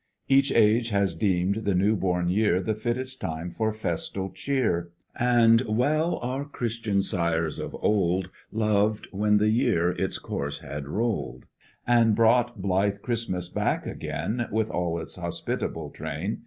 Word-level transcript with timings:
Each 0.27 0.51
age 0.51 0.89
has 0.89 1.13
deemed 1.13 1.57
the 1.57 1.75
new 1.75 1.95
born 1.95 2.27
year 2.27 2.59
The 2.59 2.73
fittest 2.73 3.21
time 3.21 3.51
for 3.51 3.71
festal 3.71 4.31
cheer. 4.31 4.89
And 5.19 5.61
well 5.69 6.17
our 6.23 6.43
Christian 6.43 7.03
sires 7.03 7.59
of 7.59 7.75
old 7.81 8.31
Loved 8.51 9.07
when 9.11 9.37
the 9.37 9.51
year 9.51 9.91
its 9.91 10.17
course 10.17 10.61
had 10.61 10.87
rolled, 10.87 11.45
And 11.85 12.15
brought 12.15 12.59
blithe 12.63 13.03
Christmas 13.03 13.47
back 13.47 13.85
again, 13.85 14.47
With 14.51 14.71
all 14.71 14.99
its 14.99 15.17
hospitable 15.17 15.91
train. 15.91 16.39